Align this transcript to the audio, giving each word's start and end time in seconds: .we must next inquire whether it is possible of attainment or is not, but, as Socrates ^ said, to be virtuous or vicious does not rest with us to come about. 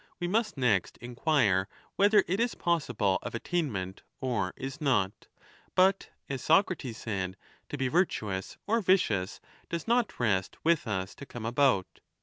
.we 0.19 0.27
must 0.27 0.57
next 0.57 0.97
inquire 0.97 1.67
whether 1.95 2.23
it 2.27 2.39
is 2.39 2.55
possible 2.55 3.19
of 3.21 3.35
attainment 3.35 4.01
or 4.19 4.51
is 4.57 4.81
not, 4.81 5.27
but, 5.75 6.09
as 6.27 6.41
Socrates 6.43 6.97
^ 6.97 6.99
said, 6.99 7.37
to 7.69 7.77
be 7.77 7.87
virtuous 7.87 8.57
or 8.65 8.81
vicious 8.81 9.39
does 9.69 9.87
not 9.87 10.19
rest 10.19 10.57
with 10.63 10.87
us 10.87 11.13
to 11.13 11.27
come 11.27 11.45
about. 11.45 11.99